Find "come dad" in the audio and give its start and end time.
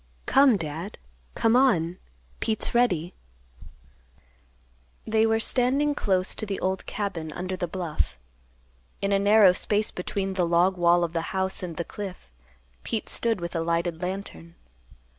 0.25-0.97